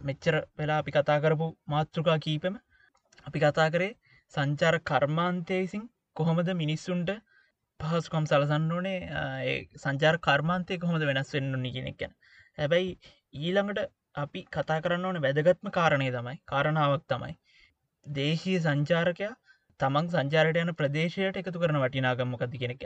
මෙච්චර 0.03 0.35
වෙලා 0.57 0.79
අපි 0.81 0.91
කතා 0.91 1.19
කරපු 1.19 1.47
මාතෘකා 1.67 2.17
කීපම 2.19 2.59
අපි 3.25 3.39
කතා 3.39 3.69
කරේ 3.69 3.93
සංචාර 4.33 4.75
කර්මාන්තයසින් 4.85 5.83
කොහොමද 6.15 6.49
මිනිස්සුන්ට 6.55 7.11
පහසුකම් 7.79 8.25
සලසන්න 8.25 8.71
ඕනේ? 8.71 8.97
සංචාර 9.77 10.15
කර්මාන්තය 10.19 10.77
කොහොමද 10.77 11.03
වෙනස් 11.03 11.31
වෙන්න 11.31 11.53
නි 11.59 11.71
කෙනෙක් 11.71 11.97
ගැන. 11.97 12.13
හැබැයි 12.57 12.89
ඊළඟට 13.39 13.85
අපි 14.15 14.41
කතා 14.51 14.79
කරන්න 14.79 15.05
ඕන 15.05 15.21
වැදගත්ම 15.21 15.69
කාරණය 15.71 16.09
තමයි 16.11 16.35
කාරණාවක් 16.45 17.05
තමයි. 17.07 17.35
දේශීය 18.05 18.59
සංචාරකයා 18.59 19.33
තමන් 19.79 20.09
සංචාරයට 20.09 20.59
යන 20.59 20.73
ප්‍රදේශයට 20.73 21.37
එකතු 21.37 21.59
කරන 21.59 21.79
වටිනාගම්මකති 21.79 22.61
කෙනෙක 22.63 22.83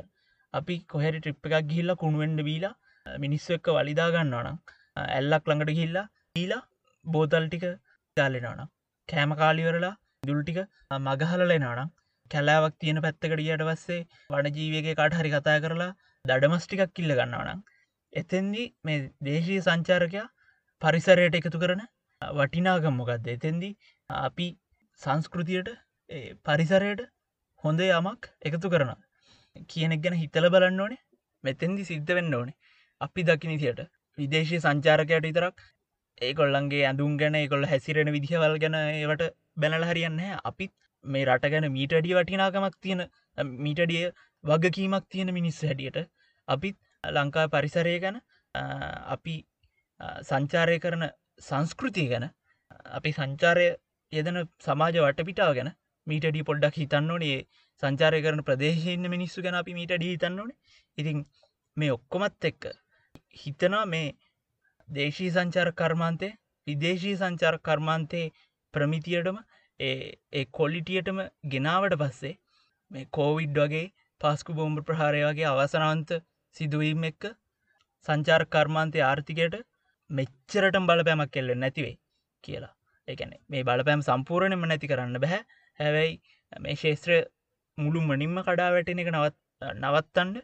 අපි 0.54 0.76
කොහැරි 0.88 1.20
ට්‍රිප් 1.20 1.50
එකක් 1.50 1.70
ගිහිල්ලා 1.70 1.96
කුණුවෙන්ඩ 1.96 2.44
බීලා 2.44 2.74
මිනිස්සු 3.06 3.56
එක්ක 3.58 3.68
වලිදා 3.78 4.10
ගන්නවනම් 4.12 4.58
ඇල්ලක් 4.98 5.50
ළඟට 5.50 5.74
ගිල්ලා 5.74 6.06
ඊලා 6.36 6.62
බෝතල් 7.06 7.48
ටික 7.48 7.66
දාලෙනවනම් 8.18 8.70
කෑම 9.10 9.34
කාලිවරලා 9.36 9.94
දුල්ටික 10.24 10.60
මගහලලෙනවනම් 11.00 11.90
කැලාවක් 12.32 12.76
තියෙන 12.78 13.02
පැත්තකටියට 13.02 13.64
පස්සේ 13.64 14.02
වනජීවගේ 14.30 14.96
කාට 14.96 15.18
හරි 15.20 15.32
කතා 15.32 15.58
කරලා 15.60 15.92
දඩමස්ටිකක් 16.26 16.94
කිල්ල 16.94 17.14
ගන්නවනම් 17.14 17.64
එතෙන්දි 18.14 18.66
මේ 18.84 19.00
දේශී 19.24 19.62
සංචාරකයා 19.62 20.28
පරිසරයට 20.82 21.40
එකතු 21.40 21.64
කරන 21.64 21.84
වටිනාගම්මොකක්ද 22.22 23.28
එතෙන්දි 23.30 23.72
අපි 24.10 24.48
සංස්කෘතියට 25.02 25.74
පරිසරයට 26.44 27.02
හොඳ 27.64 27.82
යමක් 27.84 28.30
එකතු 28.44 28.70
කරන 28.70 28.94
කියනෙක් 29.70 30.02
ගැන 30.02 30.16
හිතල 30.16 30.50
බලන්න 30.50 30.80
ඕනේ. 30.80 31.02
මෙතැන්දි 31.44 31.84
සිද්ධ 31.84 32.12
වෙන්න 32.12 32.34
ඕනේ. 32.34 32.56
අපි 33.02 33.22
දකිනිතියට 33.24 33.82
විදේශය 34.18 34.60
සංචාරකයට 34.60 35.26
විතරක් 35.26 35.64
ඒකොල්ලන්ගේ 36.22 36.84
ඇඳුම් 36.86 37.18
ගැන 37.18 37.38
කොල්ල 37.50 37.66
හැසිරෙන 37.66 38.12
විදිහවල් 38.12 38.58
ගැන 38.60 38.78
ඒවට 38.80 39.24
බැනල 39.58 39.86
හරියන්න 39.86 40.20
අපිත් 40.44 40.74
මේ 41.06 41.26
රට 41.26 41.52
ගැන 41.52 41.68
මීටඩිය 41.72 42.16
වටිනාකමක් 42.16 42.78
තියෙන 42.82 43.02
මීටඩිය 43.60 44.04
වගකීමක් 44.44 45.10
තියෙන 45.10 45.34
මිනිස් 45.34 45.60
හැටියට 45.62 46.00
අපිත් 46.48 46.78
ලංකා 47.04 47.48
පරිසරය 47.50 47.96
ගැන 48.00 48.22
අපි 49.08 49.36
සංචාරය 50.24 50.78
කරන 50.80 51.06
සංස්කෘතිය 51.42 52.08
ගැන 52.10 52.28
අපි 52.92 53.12
සංචාරය 53.12 53.68
යෙදන 54.14 54.40
සමාජ 54.62 55.00
වටපිටාව 55.00 55.54
ගැන 55.56 55.72
මීටඩි 56.08 56.44
පොඩ්ඩක් 56.44 56.78
හිතන්න 56.78 57.12
ඕනේ. 57.12 57.40
සංචාරය 57.84 58.20
කරන 58.22 58.44
ප්‍රදේශයන්න 58.44 59.10
මිනිස්සු 59.10 59.42
ගැන 59.42 59.56
අපි 59.56 59.74
මීටඩි 59.74 60.12
හිතන්න 60.12 60.40
ඕනේ. 60.40 60.58
ඉතින් 60.98 61.26
මේ 61.78 61.92
ඔක්කොමත් 61.92 62.48
එක්ක 62.50 62.70
හිතනවා 63.36 63.86
මේ 63.86 64.08
දේශී 64.90 65.32
සංචාර 65.32 65.70
කර්මාන්තය 65.74 66.30
විදේශී 66.68 67.16
සංචාර 67.16 67.58
කර්මාන්තයේ 67.62 68.26
ප්‍රමිතියටම 68.74 69.38
ඒ 69.80 70.46
කොල්ලිටියටම 70.54 71.20
ගෙනාවට 71.48 71.98
පස්සේ 71.98 72.36
මේ 72.92 73.10
කෝවිඩ් 73.12 73.58
වගේ 73.58 73.86
පස්කු 74.22 74.54
බෝම්බ 74.54 74.80
ප්‍රහාරය 74.84 75.22
වගේ 75.24 75.50
අවසනාන්ත 75.54 76.14
සිදුවීම 76.56 77.04
එක්ක 77.04 77.26
සංචාර 78.06 78.44
කර්මාන්තය 78.48 79.02
ආර්ථිකයට 79.02 79.58
මෙච්චරටම් 80.10 80.88
බලපෑමක් 80.88 81.32
කෙල්ල 81.32 81.52
නැතිවේ 81.56 81.96
කියලා. 82.44 82.74
එකන 83.08 83.34
මේ 83.48 83.64
බලපෑම් 83.64 84.02
සම්පූර්ණයම 84.02 84.66
නැති 84.66 84.88
කරන්න 84.88 85.20
බැහැ 85.20 85.42
හැවැයි 85.80 86.14
මේ 86.60 86.76
ශේත්‍ර 86.76 87.12
මුළු 87.78 88.02
මනින්ම 88.04 88.38
කඩා 88.42 88.72
වැටෙන 88.72 89.04
එක 89.04 89.12
නවත් 89.12 89.36
නවත්තන්ඩ 89.76 90.44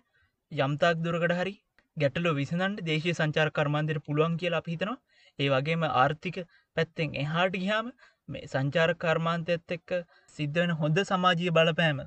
යම්තාක් 0.52 1.04
දුරකට 1.04 1.34
හරි 1.34 1.54
ගැටලෝ 1.98 2.34
විසඳන්ට 2.34 2.84
දේශය 2.84 3.14
සංචාර 3.14 3.50
කර්මාන්තයට 3.52 4.06
පුළුවන් 4.06 4.38
කියලා 4.38 4.62
අපිහිතනවා 4.64 4.98
ඒ 5.40 5.50
වගේම 5.50 5.84
ආර්ථික 5.88 6.38
පැත්තෙන් 6.78 7.18
එහාට 7.18 7.56
ගිහාම 7.56 7.92
මේ 8.30 8.48
සංචාර 8.48 8.92
කර්මාන්තයත් 8.96 9.76
එක්ක 9.76 9.90
සිද්ධවෙන 10.36 10.72
හොඳ 10.80 10.98
සමාජීය 11.04 11.52
බලපෑම 11.52 12.00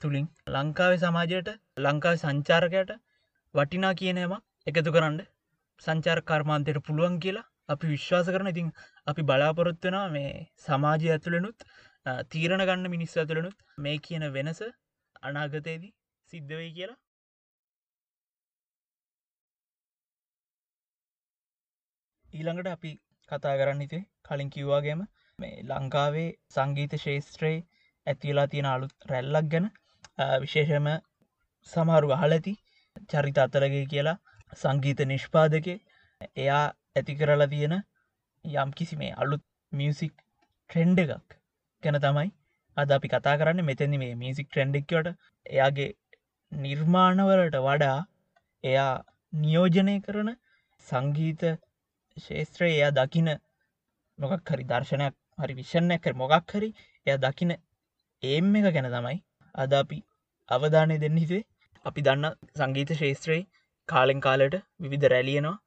තුළින් 0.00 0.26
ලංකාවේ 0.54 1.00
සමාජයට 1.02 1.48
ලංකාව 1.78 2.16
සංචාරකයට 2.18 2.90
වටිනා 3.54 3.94
කියනයම 3.94 4.32
එකතු 4.66 4.94
කරන්න 4.94 5.20
සංචාර 5.82 6.20
කර්මාන්තයට 6.22 6.80
පුළුවන් 6.86 7.16
කියලා 7.18 7.46
අපි 7.68 7.86
විශ්වාස 7.86 8.28
කරන. 8.28 8.48
ඉතින් 8.48 8.68
අපි 9.06 9.22
බලාපොරොත්වෙනවා 9.22 10.08
මේ 10.16 10.32
සමාජය 10.64 11.06
ඇතුළෙනුත් 11.10 11.58
තීරණ 12.32 12.64
ගන්න 12.64 12.92
මිනිස් 12.94 13.14
ඇතුළෙනුත් 13.16 13.56
මේ 13.78 13.96
කියන 13.98 14.26
වෙනස 14.32 14.60
අනාගතයේදී 15.22 15.92
සිද්ධවෙයි 16.32 16.72
කියලා. 16.72 16.98
ඊළඟට 22.28 22.68
අපි 22.68 22.90
කතා 23.30 23.54
කරන්න 23.60 23.86
ඉතිේ 23.86 24.04
කලින් 24.26 24.50
කිව්වාගේම 24.50 25.00
මේ 25.40 25.62
ලංකාවේ 25.64 26.28
සංගීත 26.48 26.96
ශේෂත්‍රයේ 26.98 27.60
ඇතිවෙලා 28.06 28.48
තියෙන 28.48 28.68
අලුත් 28.68 28.94
රැල්ලක් 29.06 29.48
ගැන 29.48 29.68
විශේෂම 30.40 30.88
සමහරු 31.66 32.12
අහලඇති 32.12 32.54
චරිත 33.08 33.38
අතරගේ 33.38 33.84
කියලා 33.86 34.18
සංගීත 34.56 35.00
නිෂ්පාදක. 35.06 35.68
එයා 36.36 36.64
ඇති 36.96 37.16
කරලා 37.16 37.48
තියෙන 37.48 37.76
යම් 38.44 38.70
කිසි 38.72 38.96
මේ 38.96 39.12
අලුත් 39.16 39.44
මියසික් 39.72 40.14
ට්‍රෙන්ඩ 40.70 41.00
එකක් 41.00 41.38
ගැන 41.82 41.98
තමයි 41.98 42.30
අද 42.76 42.90
අපි 42.90 43.08
කතා 43.08 43.36
කරන්න. 43.36 43.64
මෙතැනි 43.64 43.98
මේ 43.98 44.14
මියසික් 44.16 44.48
ට්‍රෙන්ඩෙක්වට 44.48 45.08
එයාගේ 45.46 45.90
නිර්මාණවලට 46.52 47.56
වඩා 47.60 47.98
එයා 48.64 48.92
නියෝජනය 49.32 49.96
කරන 50.00 50.30
සංගීත 50.86 51.42
ශේත්‍රය 52.16 52.70
එයා 52.70 52.92
දකින 52.92 53.30
මොකක් 54.18 54.50
හරි 54.50 54.64
දර්ශනයක් 54.66 55.19
හරි 55.40 55.54
විශ්ෂණයක් 55.54 56.02
කර 56.02 56.14
මොකක් 56.16 56.54
හරි 56.54 56.70
එය 57.06 57.16
දකින 57.18 57.56
ඒම් 58.22 58.52
එක 58.56 58.68
ගැන 58.70 58.90
තමයි 58.90 59.18
අද 59.54 59.72
අපි 59.74 59.98
අවධානය 60.48 60.96
දෙන්න 60.98 61.18
හිතේ 61.18 61.42
අපි 61.86 62.00
දන්න 62.02 62.38
සංගීත 62.54 62.92
ශේත්‍රයේ 62.96 63.42
කාලෙන් 63.88 64.20
කාලට 64.20 64.56
විවිධ 64.80 65.06
රැලියනවා 65.08 65.58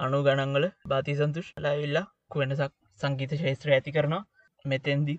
අනු 0.00 0.18
ගණන්වල 0.22 0.66
බාති 0.86 1.12
සන්තුෂ් 1.16 1.46
ලයිල්ලා 1.58 2.06
කුවෙනසක් 2.30 2.72
සංගීත 3.00 3.32
ශේත්‍ර 3.34 3.68
ඇති 3.70 3.90
කරනවා. 3.92 4.26
මෙතෙන්දි 4.64 5.14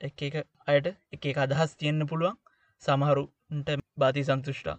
එක 0.00 0.22
එක 0.22 0.36
අයට 0.66 0.86
එක 1.12 1.38
අදහස් 1.38 1.72
තියෙන්න්න 1.76 2.06
පුළුවන්. 2.06 2.36
සමහරුන්ට 2.82 3.68
බාති 3.96 4.22
සන්තුෂ්ටා 4.24 4.76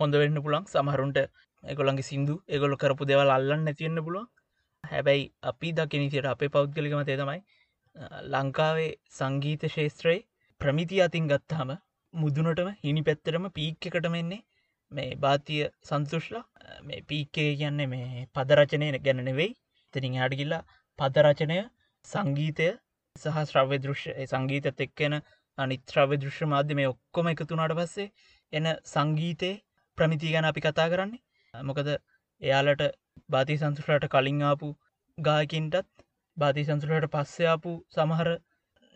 හොඳ 0.00 0.14
වෙන්න 0.14 0.42
පුළන් 0.44 0.66
සමහරුන්ට 0.66 1.18
එකොළන්ගේ 1.64 2.08
සිින්දු 2.10 2.34
එගොල 2.48 2.76
කරපු 2.76 3.04
දෙවල් 3.04 3.30
අල්ලන්න 3.30 3.72
තියෙන්න්න 3.72 4.04
පුළුවන්. 4.04 4.28
හැබැයි 4.84 5.24
අපි 5.42 5.72
දකිනිතියට 5.72 6.26
අපේ 6.26 6.50
පෞද්ගලිකම 6.50 7.02
තේ 7.04 7.16
තමයි 7.16 7.40
ලංකාවේ 8.26 8.90
සංගීත 9.10 9.64
ශේත්‍රයේ 9.68 10.20
ප්‍රමිති 10.60 11.00
අතින් 11.00 11.26
ගත්තාම 11.28 11.70
මුදුනටම 12.14 12.70
හිනි 12.82 13.02
පැත්තරම 13.02 13.48
පීක් 13.50 13.88
එකටම 13.88 14.14
එන්නේ 14.14 14.40
මේ 14.92 15.10
භාතිය 15.16 15.62
සන්තුෂ්ලා. 15.82 16.44
මේ 16.82 17.00
පීක්කේ 17.02 17.50
කියන්නේ 17.56 17.88
මේ 17.88 18.26
පදරචනය 18.34 18.88
ගැන 19.00 19.20
නෙවෙයි. 19.24 19.50
තනින් 19.94 20.18
හඩගිල්ලා 20.20 20.62
පදරචනය 20.98 21.58
සංගීතය 22.04 22.68
සහ 23.16 23.38
ශ්‍රව්‍ය 23.42 23.78
දෘශ්‍ය 23.78 24.12
සංගීතත් 24.26 24.80
එක්කෙන 24.80 25.14
අනිත්‍රව්‍ය 25.58 26.16
දෘශ්‍ය 26.16 26.46
මාධ්‍ය 26.46 26.78
මේ 26.78 26.88
ඔක්කොම 26.94 27.28
එකතුනාට 27.28 27.76
පස්සේ 27.78 28.08
එන 28.52 28.68
සංගීතය 28.86 29.50
ප්‍රමිති 29.98 30.32
ගැන 30.34 30.50
අපි 30.50 30.60
කතා 30.60 30.88
කරන්නේ. 30.88 31.22
මොකද 31.54 31.88
එයාලට 32.42 32.82
බාති 33.28 33.58
සංසුරට 33.58 34.06
කලින් 34.14 34.40
ආපු 34.42 34.68
ගායකින්ටත් 35.18 35.86
බාති 36.42 36.64
සංසුරට 36.64 37.08
පස්සයාපු 37.10 37.72
සමහර 37.92 38.30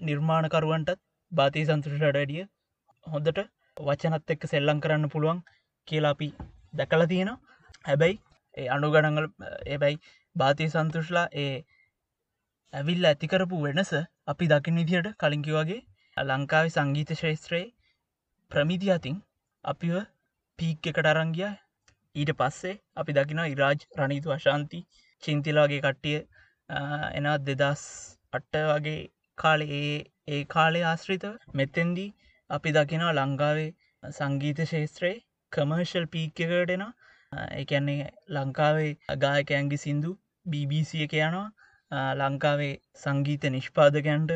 නිර්මාණකරුවන්ටත් 0.00 1.02
බාති 1.32 1.64
සංසුරට 1.64 2.04
වැඩිය 2.08 2.44
හොඳට 3.06 3.40
වචනත් 3.76 4.34
එක්ක 4.34 4.48
සෙල්ලං 4.48 4.80
කරන්න 4.80 5.08
පුළුවන් 5.08 5.42
කියලා 5.88 6.12
අපි 6.12 6.28
දැකල 6.72 7.06
තියෙනවා. 7.06 7.40
හැබැයි 7.84 8.20
ඒ 8.56 8.68
අනුගණගල් 8.68 9.26
එබැයි 9.68 10.02
බාති 10.36 10.68
සන්තුෂ්ලා 10.68 11.26
ඒ 11.36 11.52
ඇවිල්ල 12.72 13.04
ඇතිකරපු 13.04 13.60
වෙනස 13.62 13.92
අපි 14.28 14.48
දකින 14.48 14.80
විදියට 14.80 15.08
කලින්කි 15.16 15.56
වගේ 15.56 15.80
ලංකාවේ 16.16 16.72
සංගීත 16.72 17.12
ශේත්‍රයේ 17.14 17.72
ප්‍රමිති 18.50 18.90
අතින් 18.90 19.16
අපිව 19.64 19.94
පීක් 20.58 20.86
එකට 20.86 21.06
අරංගිය 21.06 21.50
ඊට 22.14 22.32
පස්සේ 22.34 22.74
අපි 22.96 23.12
දකින 23.12 23.42
ඉරාජ් 23.44 23.80
රනිතු 23.96 24.32
අශාන්ති 24.32 24.80
චින්තිලාගේ 25.22 25.80
කට්ටිය 25.80 26.18
එනත් 26.70 27.48
දෙදස් 27.48 27.82
අට්ට 28.32 28.56
වගේ 28.68 29.00
කාලේ 29.38 29.82
ඒ 30.28 30.42
කාලේ 30.46 30.84
ආශ්‍රිත 30.84 31.26
මෙතෙන්දී 31.54 32.14
අපි 32.50 32.72
දකිනා 32.72 33.12
ලංකාවේ 33.12 33.70
සංගීත 34.12 34.62
ශේත්‍රයේ 34.66 35.22
කමර්ශල් 35.52 36.06
පීක්කකටෙන 36.08 36.84
එකන්නේ 37.54 38.10
ලංකාවේ 38.30 38.90
අගායකඇන්ගි 39.08 39.78
සින්දු 39.78 40.10
BBC 40.46 41.06
එක 41.06 41.14
යනවා. 41.18 41.46
ලංකාවේ 42.14 42.74
සංගීත 42.96 43.44
නිෂ්පාදකයන්ට 43.48 44.32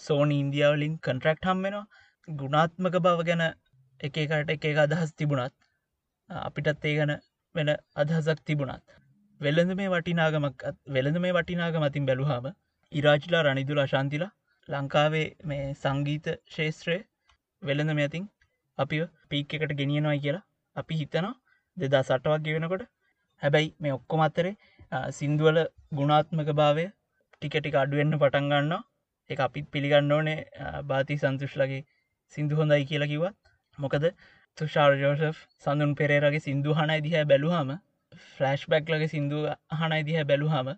සෝනි 0.00 0.36
ඉන්දියාවලින් 0.40 0.94
කන්ට්‍රක්් 1.00 1.40
හම්බෙනවා. 1.44 1.86
ගුණාත්මක 2.28 3.00
බව 3.00 3.26
ගැන 3.28 3.44
එකකට 4.00 4.54
එක 4.56 4.64
අදහස් 4.78 5.12
තිබුණත් 5.14 5.54
අපිටත් 6.30 6.84
ඒ 6.84 6.94
ගැන 6.96 7.12
වෙන 7.54 7.70
අදහසක් 7.96 8.44
තිබුණත්. 8.44 8.84
වෙළඳ 9.40 9.72
මේ 9.74 9.90
වටිනාගමක් 9.90 10.62
වෙළඳ 10.88 11.18
මේ 11.18 11.32
වටිනාග 11.32 11.76
මතින් 11.78 12.06
බැලුහාම 12.06 12.46
ඉරාජිලා 12.92 13.42
රනිදුලා 13.44 13.86
ශාන්තිලා 13.86 14.30
ලංකාවේ 14.68 15.26
මේ 15.44 15.66
සංගීත 15.74 16.26
ශේත්‍රය 16.48 16.96
වෙළඳ 17.62 17.94
මෙතින් 17.94 18.24
අපි 18.78 18.98
පීක් 19.28 19.54
එකට 19.54 19.74
ගෙනියනොයි 19.74 20.20
කියලා 20.20 20.44
අපි 20.76 21.00
හිතනවා. 21.00 21.34
දෙදා 21.76 22.02
සටවක් 22.02 22.44
ගෙවෙනකොට 22.44 22.84
හැබැයි 23.42 23.74
මේ 23.78 23.92
ඔක්කොම 23.92 24.20
අත්තරේ 24.20 24.54
සින්දුවල 25.12 25.58
ගුණාත්මක 25.94 26.50
භාවය 26.54 26.86
ටිකටික 27.34 27.76
අඩුවෙන්න්න 27.76 28.20
පටන්ගන්න 28.20 28.74
එක 29.30 29.40
අපිත් 29.40 29.66
පිළිගන්න 29.70 30.12
ඕනේ. 30.12 30.38
බාති 30.84 31.18
සන්තුෂ්ලගේ 31.18 31.82
සිින්දු 32.32 32.56
හොඳයි 32.56 32.84
කියලා 32.84 33.08
කිවත් 33.08 33.36
මොකද 33.78 34.08
තුෂාර් 34.58 34.92
ජෝෂෆ් 34.98 35.44
සඳුන් 35.60 35.92
පෙරේරගේ 35.94 36.42
සිින්දු 36.42 36.74
හනයි 36.74 37.04
දිහ 37.04 37.24
බැලුහම 37.26 37.70
ෆලස්් 38.12 38.62
බැක් 38.72 38.90
ලගේ 38.92 39.10
සිින්දු 39.14 39.38
හනයි 39.80 40.00
දිහ 40.08 40.24
බැලුහම 40.30 40.68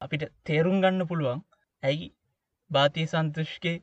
අපිට 0.00 0.24
තේරුම් 0.44 0.76
ගන්න 0.82 1.08
පුළුවන්. 1.10 1.40
ඇයි? 1.82 2.08
බාතිය 2.70 3.06
සන්තුෂ්ගේ 3.06 3.76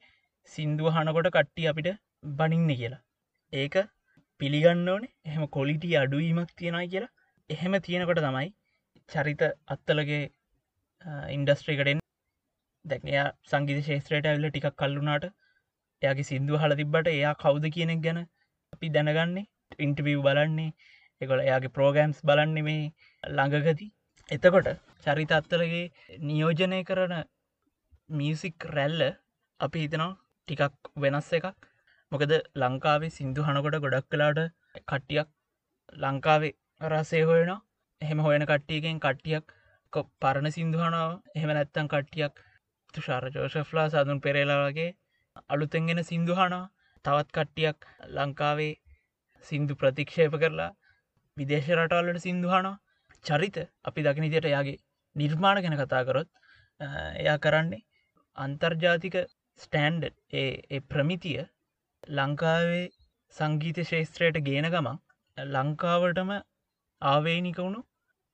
සිින්දුව 0.54 0.92
හනකොට 0.96 1.30
කට්ටි 1.30 1.70
අපිට 1.72 1.90
බනින්න 2.38 2.70
කියලා. 2.72 3.02
ඒක 3.54 3.76
පිළිගන්න 4.42 4.86
ඕනේ. 4.88 5.12
එහෙම 5.26 5.44
කොලිටි 5.50 5.96
අඩුවීමක් 5.96 6.52
තියෙනයි 6.56 6.88
කියලා. 6.88 7.12
එහෙම 7.50 7.80
තියෙනකොට 7.80 8.22
තමයි 8.22 8.50
චරිත 9.10 9.44
අත්තලගේ 9.68 10.24
ඉන්ඩස්ට්‍රීකටෙන් 11.36 12.02
දැකයා 12.86 13.28
සංගීත 13.50 13.82
ශේත්‍රයට 13.88 14.28
ඇල්ල 14.28 14.48
ටිකක් 14.48 14.78
කල්ලුනාට 14.78 15.26
එයාගේ 16.02 16.30
සිින්දුව 16.30 16.62
හල 16.62 16.74
තිබ්බට 16.76 17.10
එයා 17.10 17.34
කවුද 17.36 17.66
කියනෙක් 17.76 18.02
ගැන 18.06 18.20
අපි 18.74 18.94
දැනගන්නේ 18.96 19.46
ඉන්ටවිව් 19.80 20.22
බලන්නේ 20.28 20.72
එකොල 21.22 21.42
එයාගේ 21.42 21.76
ප්‍රෝගෑම්ස් 21.78 22.20
බලන්නේ 22.24 22.66
මේ 22.68 22.84
ළඟගති 23.24 23.88
එතකොට 24.30 24.70
චරිතත්වලගේ 25.06 26.20
නියෝජනය 26.22 26.80
කරන 26.84 27.16
මියසික් 28.14 28.68
රැල්ල 28.70 29.02
අපි 29.60 29.84
හිතනවා 29.84 30.12
ටිකක් 30.48 30.92
වෙනස් 30.98 31.32
එකක්. 31.34 31.48
මොකද 32.12 32.32
ලංකාවේ 32.58 33.12
සිින්දු 33.12 33.48
හනකොට 33.48 33.82
ගොඩක් 33.84 34.08
කලාට 34.12 34.40
කට්ටියක් 34.82 35.30
ලංකාවේ 36.00 36.54
රසේ 36.82 37.24
හොයන 37.24 37.52
එහෙම 38.02 38.20
හොයන 38.20 38.46
කට්ටියගෙන් 38.46 39.00
කට්ටියක් 39.00 39.58
පරණ 40.22 40.52
සිින්දුහනාව 40.52 41.12
එහෙම 41.36 41.52
නැත්තන් 41.52 41.88
කට්ටියක් 41.88 42.36
තුෂාර 42.94 43.26
ජෝෂෆ්ලා 43.30 43.88
සදුන් 43.90 44.22
පෙරේලාගේ 44.22 44.92
අලුතෙන්ගෙන 45.50 46.02
සිින්දුහනා 46.04 46.62
තවත් 47.06 47.30
කට්ටියක් 47.32 47.88
ලංකාවේ 48.10 48.74
සින්දු 49.46 49.76
ප්‍රතික්ෂේප 49.76 50.38
කරලා 50.38 50.72
විදේශ 51.42 51.70
රටවල්ලට 51.76 52.24
සිින්දුහනා 52.24 52.74
චරිත 53.26 53.58
අපි 53.86 54.06
දකිනිතියට 54.06 54.48
යාගේ 54.48 54.82
නිර්මාණ 55.16 55.62
ගැන 55.64 55.78
කතා 55.78 56.04
කරොත් 56.04 56.30
එයා 57.20 57.38
කරන්නේ 57.38 57.86
අන්තර්ජාතික 58.38 59.18
ස්ටෑන්ඩ් 59.60 60.04
ඒ 60.34 60.80
ප්‍රමිතිය 60.90 61.40
ලංකාවේ 62.14 62.86
සංගීත 63.36 63.80
ශේස්ත්‍රයට 63.86 64.40
ගේන 64.44 64.68
ගමන් 64.68 64.98
ලංකාවටම 65.38 66.32
ආවේනිකවුණු 67.02 67.82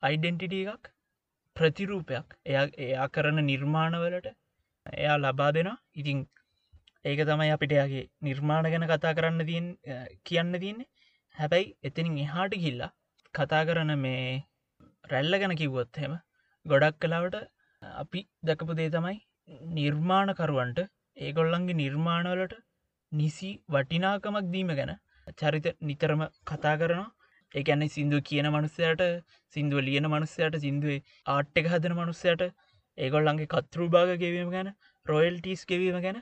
අයිඩෙන්ටිටිය 0.04 0.64
එකක් 0.68 0.94
ප්‍රතිරූපයක් 1.56 2.38
එයා 2.46 2.66
එයා 2.86 3.08
කරන 3.10 3.40
නිර්මාණවලට 3.46 4.28
එයා 4.86 5.18
ලබා 5.20 5.52
දෙෙන 5.52 5.72
ඉතිං 5.96 6.20
ඒක 7.06 7.20
තමයි 7.22 7.52
අපිටයාගේ 7.52 8.06
නිර්මාණ 8.22 8.68
ගැන 8.68 8.88
කතා 8.88 9.14
කරන්න 9.14 9.46
තියෙන් 9.46 9.68
කියන්න 10.24 10.54
තියන්නේ. 10.56 10.88
හැබැයි 11.38 11.74
එතනින් 11.84 12.18
එහාට 12.20 12.54
කිල්ලා 12.58 12.92
කතා 13.34 13.64
කරන 13.64 13.94
මේ 14.00 14.22
රැල්ල 15.06 15.40
ගැන 15.42 15.54
කිව්වොත් 15.56 16.00
හෙම 16.02 16.14
ගොඩක් 16.66 16.96
කලාවට 17.00 17.36
අපි 17.82 18.22
දැකපු 18.44 18.78
දේ 18.80 18.90
තමයි 18.90 19.18
නිර්මාණකරුවන්ට 19.76 20.80
ඒගොල්ලන්ගේ 21.18 21.76
නිර්මාණවලට 21.76 22.56
නිසි 23.12 23.50
වටිනාකමක් 23.70 24.50
දීම 24.54 24.72
ගැන 24.72 24.94
චරිත 25.38 25.68
නිතරම 25.82 26.22
කතා 26.48 26.76
කරනවා. 26.78 27.12
ඒඇන්නේ 27.56 27.90
සිින්දුව 27.90 28.22
කියන 28.22 28.48
මනුස්සයට 28.50 29.04
සිින්දුව 29.54 29.80
ලියන 29.82 30.08
මනුස්සයට 30.08 30.56
සිින්දුවේ 30.60 31.00
ආට්ට 31.28 31.62
එක 31.62 31.70
හදන 31.74 31.96
මනුස්සයට 31.96 32.42
ඒගොල්ලන්ගේ 32.98 33.52
කතෘ 33.54 33.88
භාග 33.90 34.12
ගෙවීම 34.24 34.50
ගැන 34.50 34.70
රොයල්ටස් 35.06 35.64
ගෙවීම 35.66 36.00
ගැන 36.02 36.20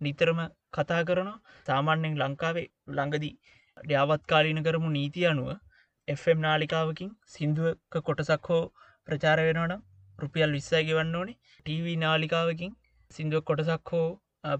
නිතරම 0.00 0.40
කතා 0.72 1.02
කරනවා. 1.04 1.38
සාමාන්‍යෙන් 1.66 2.20
ලංකාවේ 2.22 2.66
ළඟදී 2.90 3.34
්‍යාවත්කාලීන 3.84 4.60
කරමු 4.62 4.90
නීති 4.90 5.26
අනුව 5.26 5.48
FM 6.08 6.38
නාලිකාවකින් 6.38 7.10
සිින්දුවක 7.26 7.96
කොටසක් 8.02 8.48
හෝ 8.48 8.62
ප්‍රචාර 9.08 9.38
වෙනවනම් 9.40 9.82
රුපියල් 10.18 10.52
විස්සය 10.52 10.80
ගෙවන්න 10.84 11.16
ඕනේ. 11.16 11.36
TV 11.66 11.96
නාලිකාවකින් 11.96 12.72
සිින්දුව 13.10 13.42
කොටසක් 13.42 13.92
හෝ 13.92 14.08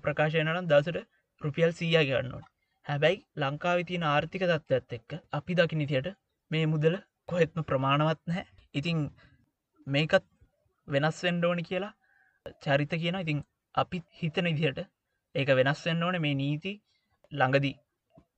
ප්‍රකාශයනනම් 0.02 0.68
දසට 0.68 1.04
රුපියල් 1.40 1.72
සීයා 1.72 2.04
ගන්නවට 2.04 2.54
හැබැයි 2.87 3.18
ලංකාව 3.37 3.81
තියන 3.88 4.04
ආර්ථික 4.04 4.44
තත්ත්වත් 4.44 4.98
එක්ක 4.98 5.11
අපි 5.33 5.59
දකි 5.59 5.81
නිතියට 5.81 6.09
මේ 6.50 6.66
මුදල 6.66 6.94
කොහෙත්ම 7.28 7.61
ප්‍රමාණවත් 7.62 8.20
නැහැ. 8.26 8.46
ඉතිං 8.74 8.98
මේකත් 9.87 10.24
වෙනස් 10.88 11.18
වෙන්ඩෝනි 11.24 11.62
කියලා 11.62 11.92
චරිත 12.64 12.92
කියන 13.02 13.18
ඉතිං 13.20 13.40
අපිත් 13.74 14.07
හිතන 14.20 14.50
ඉදිහට 14.52 14.81
ඒක 15.35 15.48
වෙනස් 15.59 15.85
වෙන්න 15.87 16.02
ඕන. 16.02 16.16
මේ 16.24 16.35
නීති 16.35 16.72
ළඟදී 17.33 17.76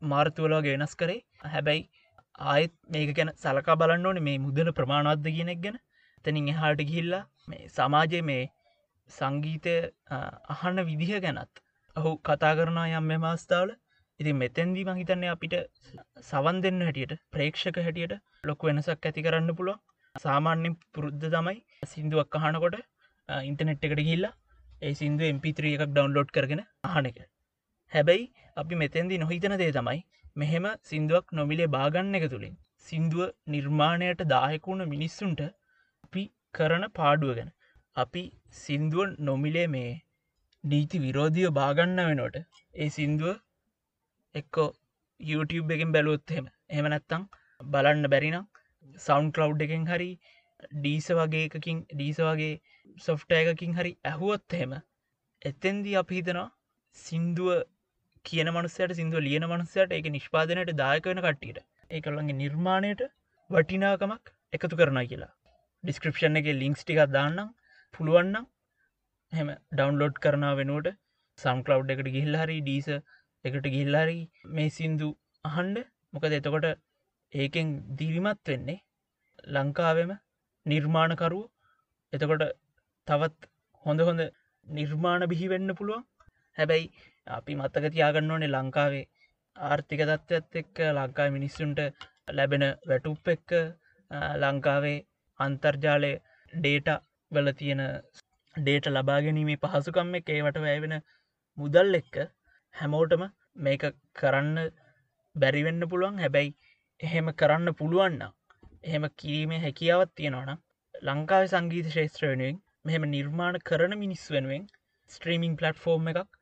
මාර්තුවලගේ 0.02 0.76
වෙනස් 0.76 0.94
කරේ. 0.94 1.20
හැබැයි 1.46 1.82
ආයෙත් 2.46 2.74
මේක 2.88 3.12
ගැන 3.16 3.32
සලකා 3.36 3.76
බලන්න 3.76 4.06
ඕන. 4.06 4.22
මේ 4.22 4.38
මුදල 4.38 4.70
ප්‍රමාණවත්ද 4.72 5.28
කියනෙක් 5.36 5.60
ගැන. 5.66 5.78
තැනින් 6.24 6.48
එහාට 6.48 6.82
ගිහිල්ලා 6.82 7.24
මේ 7.48 7.68
සමාජය 7.68 8.22
මේ 8.22 8.42
සංගීතය 9.10 9.74
අහන්න 10.54 10.80
විදිහ 10.88 11.12
ගැනත් 11.26 11.62
ඔහු 11.96 12.10
කතා 12.20 12.52
කරනා 12.54 12.88
යම් 12.98 13.06
මෙ 13.10 13.16
මාස්ථාවල 13.18 13.70
ඉති 14.20 14.32
මෙතැන්දී 14.34 14.84
මහිතන්නේ 14.88 15.30
අපිට 15.34 15.54
සවන් 16.22 16.58
දෙන්න 16.64 16.84
හැටියට 16.86 17.14
ප්‍රේක්ෂක 17.32 17.80
හැටියට 17.86 18.14
ලොක 18.44 18.62
වෙනසක් 18.62 19.08
ඇති 19.08 19.26
කරන්න 19.26 19.56
පුළුව 19.56 19.78
සාමාන්‍යෙන් 20.14 20.76
පුරුද්ධ 20.94 21.26
තමයි 21.26 21.58
සිින්දුවක් 21.86 22.38
අහනකොට 22.40 22.78
ඉන්ටනෙට් 23.28 23.86
එකට 23.88 24.02
ගිල්ලා 24.02 24.34
ඒ 24.82 24.94
සිින්දු 24.94 25.24
MP3 25.28 25.74
එකක් 25.74 25.86
ඩවන්ලෝඩ් 25.88 26.30
කරගෙන 26.30 26.62
අහන 26.88 27.10
එක. 27.10 27.18
හැබැයි 27.92 28.26
අපි 28.56 28.74
මෙතැන්දි 28.76 29.18
නොහිතන 29.18 29.54
දේ 29.58 29.70
තමයි 29.72 30.00
මෙහෙම 30.36 30.66
සිින්දුවක් 30.84 31.32
නොමිලේ 31.32 31.68
බාගන්න 31.68 32.18
එක 32.18 32.26
තුළින් 32.30 32.58
සිින්දුව 32.86 33.22
නිර්මාණයට 33.46 34.22
දායකුණ 34.26 34.84
මිනිස්සුන්ට 34.88 35.40
අපි 36.04 36.22
කරන 36.54 36.86
පාඩුව 36.90 37.32
ගැන. 37.34 37.50
අපි 37.96 38.22
සිින්දුව 38.56 39.16
නොමිලේ 39.20 39.66
මේ 39.66 39.90
නීති 40.64 40.98
විරෝධිය 40.98 41.50
බාගන්න 41.52 42.00
වෙනට 42.02 42.38
ඒ 42.74 42.88
සිින්දුව 42.88 43.34
එක්කෝ 44.34 44.68
YouTube 45.20 45.74
එකෙන් 45.76 45.92
බැලුවොත්හෙම 45.92 46.44
එහම. 46.70 46.86
නැත්තං 46.86 47.24
බලන්න 47.68 48.06
බැරිනම් 48.08 48.46
සෞන්් 49.00 49.32
කලව් 49.32 49.66
එකෙන් 49.66 49.84
හරි 49.86 50.10
ඩීස 50.74 51.08
වගේ 51.12 51.44
එකකින් 51.48 51.82
ඩීස 51.88 52.20
වගේ 52.20 52.54
සොෆ්ට 53.00 53.36
එකකින් 53.36 53.74
හරි 53.74 53.92
ඇහුවොත් 54.04 54.56
එහෙම 54.56 54.72
එතෙන්දී 55.42 55.96
අපි 55.96 56.18
හිතනවා 56.18 56.48
සින්දුව 56.96 57.50
කියන 58.24 58.48
මනුස්සයට 58.50 58.92
සිින්දුව 58.98 59.26
ලියන 59.26 59.46
මනුස්සයට 59.46 59.92
එක 59.98 60.08
නිෂ්පාදනයට 60.16 60.72
දායක 60.80 61.06
වෙන 61.10 61.22
කට්ටියට. 61.24 61.60
ඒකළන්ගේ 61.90 62.40
නිර්මාණයට 62.40 63.02
වටිනාකමක් 63.50 64.34
එකතු 64.52 64.80
කරනා 64.80 65.06
කියලා. 65.10 65.32
ඩිස්ක්‍රපෂන් 65.84 66.40
එක 66.40 66.50
ලිංක්ස් 66.62 66.82
ටිකක් 66.84 67.12
දාන්නම්. 67.16 67.54
පුළුවන්නම් 67.94 68.46
හෙම 69.32 69.48
ඩවන්ලෝඩ් 69.72 70.20
කරන 70.24 70.44
වෙනුවට 70.60 70.98
සම්කලව් 71.38 71.92
එකට 71.94 72.12
ගිහිල්හරි 72.16 72.58
ඩීස 72.60 72.88
එකට 73.44 73.66
ගිල්ලාරි 73.74 74.18
මේ 74.56 74.70
සින්දු 74.78 75.08
අහන්ඩ 75.44 75.78
මොකද 76.14 76.36
එතකොට 76.38 76.66
ඒකෙන් 77.32 77.68
දීවිමත් 77.98 78.42
වෙන්නේ 78.46 78.80
ලංකාවෙම 79.48 80.12
නිර්මාණකරුව. 80.66 81.44
එතකොට 82.12 82.44
තවත් 83.08 83.50
හොඳ 83.84 84.00
හොඳ 84.00 84.22
නිර්මාණ 84.66 85.30
බිහිවෙන්න 85.32 85.76
පුළුවන්. 85.78 86.04
හැබැයි 86.58 86.86
අපි 87.26 87.56
මත්තක 87.56 87.86
තියාගන්න 87.90 88.30
ඕනේ 88.30 88.50
ලංකාවේ 88.50 89.04
ආර්ථික 89.56 90.02
තත්ත්වත් 90.02 90.54
එක්ක 90.56 90.78
ලංකා 90.92 91.28
මිනිස්සුන්ට 91.30 91.80
ලැබෙන 92.30 92.64
වැටුප් 92.84 93.28
එක්ක 93.28 93.50
ලංකාවේ 94.38 94.98
අන්තර්ජාලය 95.40 96.12
ඩේට 96.52 96.88
වල 97.32 97.48
තියෙන 97.54 97.82
ඩේට 98.54 98.86
ලබාගැනීමේ 98.88 99.62
පහසුකම් 99.64 100.14
එක 100.14 100.30
ඒවට 100.30 100.58
වැෑවෙන 100.58 100.96
මුදල් 101.58 101.94
එක්ක 101.94 102.16
හැමෝටම 102.74 103.22
මේක 103.58 103.84
කරන්න 104.14 104.58
බැරිවෙන්න 105.36 105.82
පුළුවන්. 105.84 106.18
හැබැයි 106.18 106.56
එහෙම 107.00 107.28
කරන්න 107.34 107.74
පුළුවන්න 107.74 108.22
එහෙම 108.82 109.04
කිරීමේ 109.14 109.60
හැකියාවත් 109.60 110.12
තියෙනවනම් 110.14 110.60
ලංකාව 111.02 111.44
සංගීත 111.48 111.88
ශේත්‍ර 111.90 112.22
වෙනුවෙන් 112.24 112.60
මෙහෙම 112.84 113.06
නිර්මාණ 113.08 113.58
කරන 113.64 113.94
මිනිස් 113.98 114.24
වෙනුවෙන් 114.30 114.64
ස්ට්‍රීමිං 115.10 115.56
පලට්ෆෝර්ම් 115.56 116.08
එකක් 116.08 116.39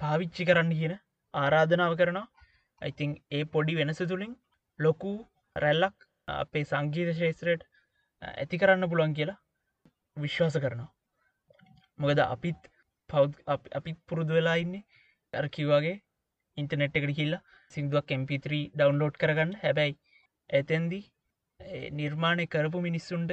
පාවිච්චි 0.00 0.48
කරන්න 0.48 0.72
කියන 0.80 0.94
ආරාධනාව 1.34 1.94
කරනවා. 2.00 2.26
ඉතිං 2.82 3.10
ඒ 3.36 3.44
පොඩි 3.54 3.78
වෙනස 3.80 4.00
තුළින් 4.10 4.32
ලොකු 4.78 5.12
රැල්ලක් 5.56 5.96
අපේ 6.28 6.64
සංගීත 6.70 7.10
ශේත්‍රයට 7.20 7.62
ඇති 8.22 8.60
කරන්න 8.62 8.90
පුළුවන් 8.90 9.16
කියලා 9.18 9.38
විශ්වාස 10.16 10.56
කරනවා. 10.64 10.90
මොකද 11.98 12.20
අපිත් 12.26 12.60
පෞද් 13.10 13.32
අපිත් 13.78 13.98
පුරුදු 14.08 14.38
වෙලා 14.38 14.56
ඉන්නේ 14.64 14.84
ඇර 15.32 15.46
කිව්වාගේ 15.56 15.96
ඉන්ටනෙට් 16.56 16.98
එකට 16.98 17.12
කිල්ලා 17.18 17.44
සිින්දුවක් 17.72 18.14
MP3 18.20 18.62
ඩවන්ලෝඩ් 18.76 19.20
කරගන්න. 19.22 19.52
හැබැයි 19.62 19.98
ඇතැන්දි 20.50 21.00
නිර්මාණය 21.98 22.46
කරපු 22.54 22.86
මිනිස්සුන්ට 22.88 23.32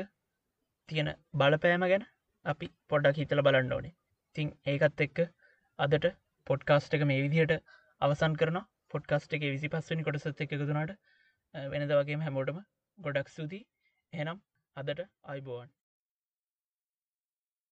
තියෙන 0.90 1.10
බලපෑම 1.34 1.86
ගැන 1.92 2.06
අපි 2.46 2.68
පොඩක් 2.90 3.22
හිතල 3.22 3.42
බලන්න 3.48 3.76
ඕනේ. 3.78 3.96
තිං 4.36 4.48
ඒකත් 4.72 5.04
එක්ක 5.06 5.20
අදට 5.80 6.06
පොඩ්කාස්ට් 6.48 6.98
එක 6.98 7.06
මේ 7.06 7.22
විදිහට 7.22 7.54
අවසන් 8.02 8.36
කරන 8.36 8.60
පොඩ්කාස්ට් 8.92 9.34
එක 9.34 9.46
විසි 9.48 9.70
පස්සනි 9.70 10.04
කොටසත් 10.04 10.44
එකතුනාට 10.46 10.94
වෙනද 11.54 11.94
වගේ 11.94 12.22
හැමෝටම 12.22 12.62
ගොඩක් 12.98 13.30
සූති 13.30 13.60
එනම් 14.14 14.38
අදට 14.78 15.02
අයිබෝවන් 15.26 15.70